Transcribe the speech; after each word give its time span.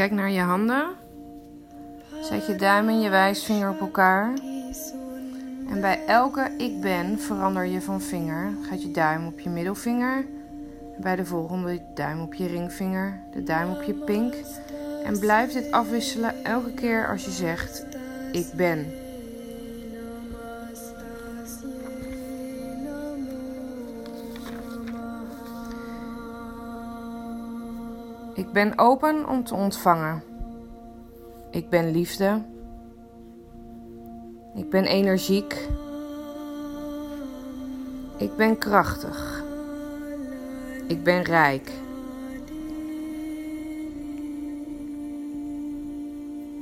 Kijk 0.00 0.12
naar 0.12 0.30
je 0.30 0.40
handen. 0.40 0.88
Zet 2.20 2.46
je 2.46 2.56
duim 2.56 2.88
en 2.88 3.00
je 3.00 3.08
wijsvinger 3.08 3.70
op 3.70 3.80
elkaar. 3.80 4.34
En 5.68 5.80
bij 5.80 6.04
elke 6.06 6.50
ik 6.58 6.80
ben 6.80 7.18
verander 7.18 7.64
je 7.64 7.80
van 7.80 8.00
vinger. 8.00 8.52
Gaat 8.68 8.82
je 8.82 8.90
duim 8.90 9.26
op 9.26 9.40
je 9.40 9.48
middelvinger. 9.48 10.26
Bij 10.98 11.16
de 11.16 11.24
volgende 11.24 11.82
duim 11.94 12.20
op 12.20 12.34
je 12.34 12.46
ringvinger. 12.46 13.20
De 13.32 13.42
duim 13.42 13.70
op 13.70 13.82
je 13.82 13.94
pink. 13.94 14.34
En 15.04 15.18
blijf 15.18 15.52
dit 15.52 15.70
afwisselen 15.70 16.44
elke 16.44 16.74
keer 16.74 17.08
als 17.08 17.24
je 17.24 17.30
zegt 17.30 17.86
ik 18.32 18.46
ben. 18.56 18.99
Ik 28.34 28.52
ben 28.52 28.78
open 28.78 29.28
om 29.28 29.44
te 29.44 29.54
ontvangen. 29.54 30.22
Ik 31.50 31.68
ben 31.68 31.90
liefde. 31.90 32.42
Ik 34.54 34.70
ben 34.70 34.84
energiek. 34.84 35.68
Ik 38.16 38.36
ben 38.36 38.58
krachtig. 38.58 39.44
Ik 40.86 41.02
ben 41.02 41.22
rijk. 41.22 41.70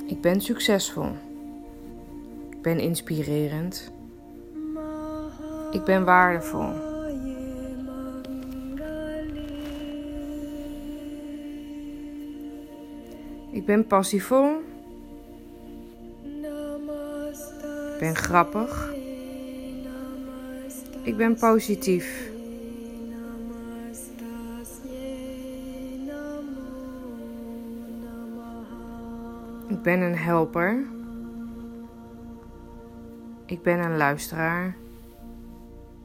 Ik 0.07 0.21
ben 0.21 0.41
succesvol. 0.41 1.11
Ik 2.51 2.63
ben 2.63 2.79
inspirerend. 2.81 3.93
Ik 5.71 5.85
ben 5.85 6.05
waardevol. 6.05 6.88
Ben 13.69 13.87
passievol. 13.87 14.63
Ik 17.93 17.99
ben 17.99 18.17
grappig. 18.17 18.93
Ik 21.03 21.17
ben 21.17 21.35
positief. 21.35 22.31
Ik 29.69 29.83
ben 29.83 30.01
een 30.01 30.17
helper. 30.17 30.85
Ik 33.47 33.63
ben 33.63 33.79
een 33.79 33.97
luisteraar. 33.97 34.77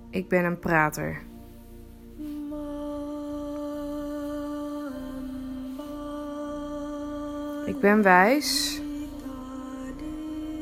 Ik 0.09 0.27
ben 0.27 0.45
een 0.45 0.59
prater. 0.59 1.22
Ik 7.66 7.80
ben 7.80 8.02
wijs. 8.02 8.81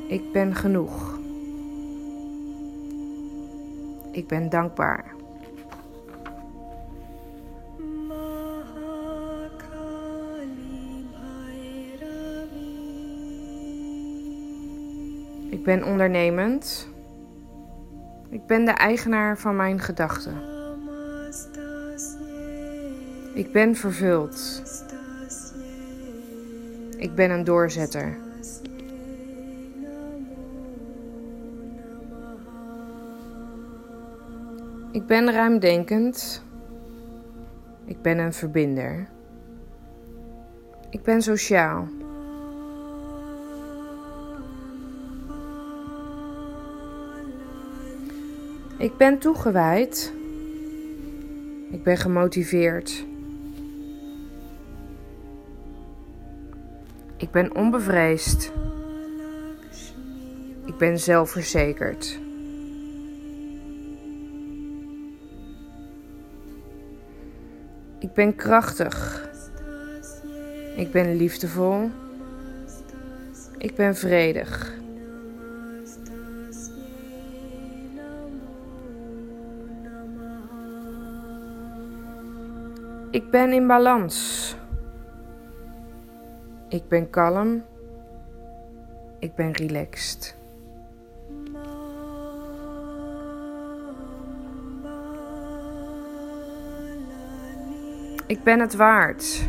Ik 0.08 0.32
ben 0.32 0.56
genoeg. 0.56 1.20
Ik 4.12 4.28
ben 4.28 4.50
dankbaar. 4.50 5.14
Ik 15.50 15.64
ben 15.64 15.84
ondernemend. 15.84 16.88
Ik 18.30 18.46
ben 18.46 18.66
de 18.66 18.72
eigenaar 18.72 19.38
van 19.38 19.56
mijn 19.56 19.80
gedachten. 19.80 20.34
Ik 23.34 23.52
ben 23.52 23.76
vervuld. 23.76 24.62
Ik 27.02 27.16
ben 27.16 27.32
een 27.32 27.44
doorzetter. 27.44 28.18
Ik 34.92 35.06
ben 35.06 35.32
ruimdenkend. 35.32 36.44
Ik 37.86 38.02
ben 38.02 38.18
een 38.18 38.34
verbinder. 38.34 39.08
Ik 40.90 41.04
ben 41.04 41.22
sociaal. 41.22 41.88
Ik 48.78 48.98
ben 48.98 49.20
toegewijd. 49.20 50.14
Ik 51.72 51.84
ben 51.84 51.98
gemotiveerd. 51.98 53.06
Ik 57.22 57.32
ben 57.32 57.56
onbevreesd. 57.56 58.52
Ik 60.66 60.78
ben 60.78 61.00
zelfverzekerd. 61.00 62.20
Ik 68.00 68.14
ben 68.14 68.36
krachtig. 68.36 69.30
Ik 70.76 70.92
ben 70.92 71.16
liefdevol. 71.16 71.90
Ik 73.58 73.76
ben 73.76 73.96
vredig. 73.96 74.74
Ik 83.12 83.30
ben 83.30 83.52
in 83.52 83.68
balans. 83.68 84.41
Ik 86.72 86.88
ben 86.88 87.10
kalm. 87.10 87.64
Ik 89.20 89.36
ben 89.36 89.52
relaxed. 89.52 90.36
Ik 98.28 98.44
ben 98.44 98.60
het 98.60 98.76
waard. 98.76 99.44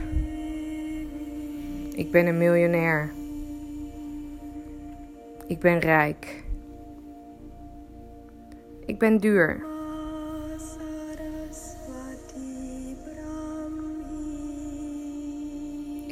Ik 1.94 2.10
ben 2.10 2.27
een 2.27 2.38
miljonair. 2.38 3.10
Ik 5.47 5.59
ben 5.59 5.78
rijk. 5.78 6.44
Ik 8.87 8.99
ben 8.99 9.19
duur. 9.19 9.72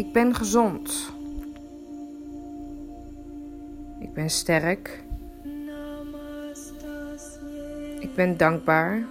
Ik 0.01 0.13
ben 0.13 0.35
gezond. 0.35 1.13
Ik 3.99 4.13
ben 4.13 4.31
sterk. 4.31 5.05
Ik 7.99 8.15
ben 8.15 8.37
dankbaar. 8.37 9.05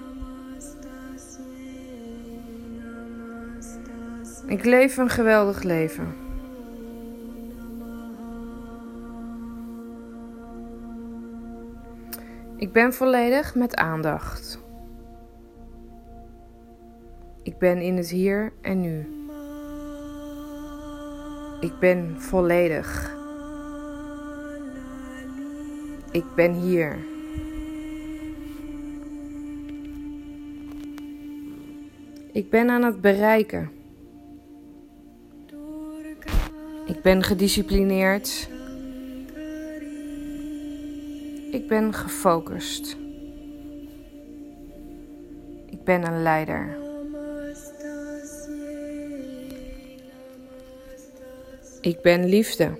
Ik 4.47 4.65
leef 4.65 4.97
een 4.97 5.09
geweldig 5.09 5.63
leven. 5.63 6.13
Ik 12.55 12.71
ben 12.71 12.93
volledig 12.93 13.55
met 13.55 13.75
aandacht. 13.75 14.59
Ik 17.43 17.57
ben 17.57 17.81
in 17.81 17.97
het 17.97 18.09
hier 18.09 18.53
en 18.61 18.79
nu. 18.79 19.18
Ik 21.59 21.79
ben 21.79 22.21
volledig. 22.21 23.17
Ik 26.11 26.25
ben 26.35 26.53
hier. 26.53 26.97
Ik 32.31 32.49
ben 32.49 32.69
aan 32.69 32.83
het 32.83 33.01
bereiken. 33.01 33.71
Ik 36.85 37.01
ben 37.01 37.23
gedisciplineerd. 37.23 38.49
Ik 41.51 41.67
ben 41.67 41.93
gefocust. 41.93 42.97
Ik 45.69 45.83
ben 45.83 46.07
een 46.07 46.21
leider. 46.21 46.88
Ik 51.81 52.01
ben 52.01 52.25
liefde. 52.25 52.71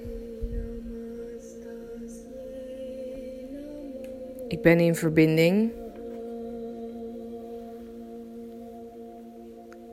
Ik 4.47 4.61
ben 4.61 4.79
in 4.79 4.95
verbinding. 4.95 5.71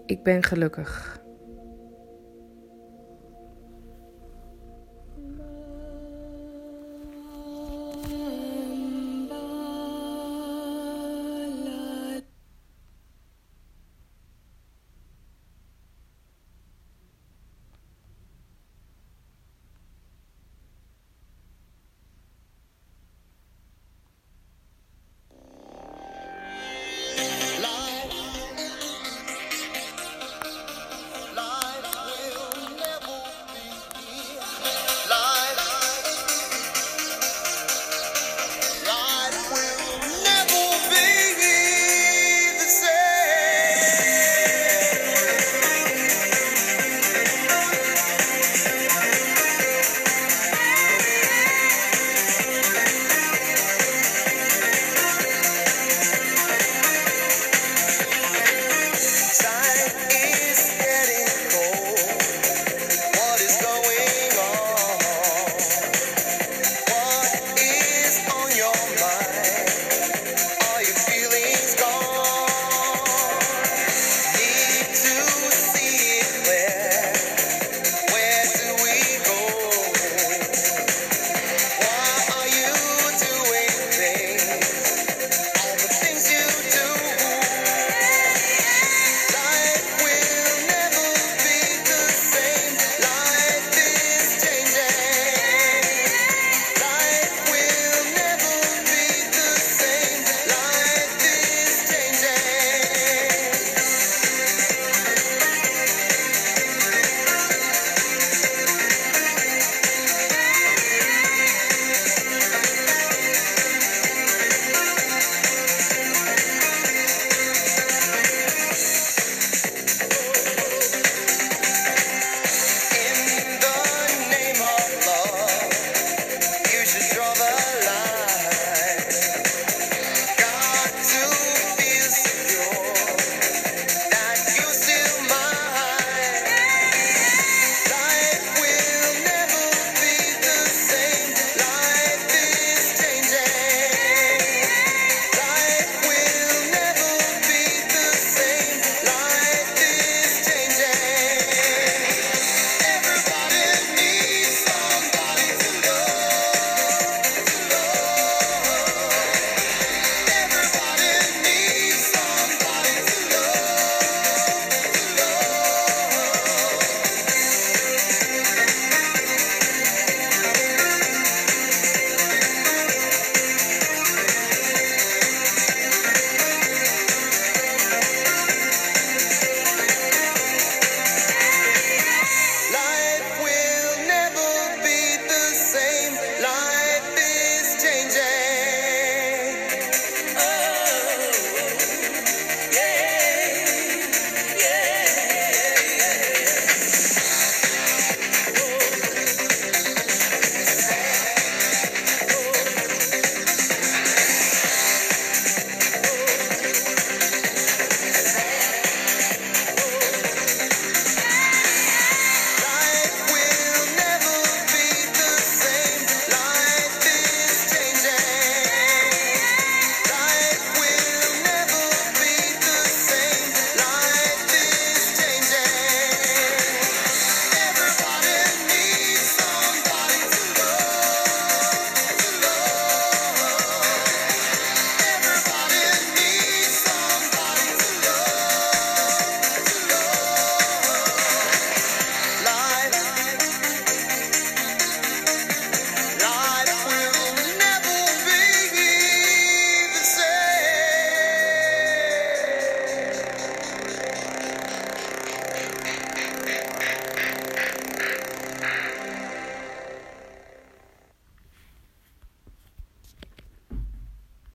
Ik 0.07 0.23
ben 0.23 0.43
gelukkig. 0.43 1.16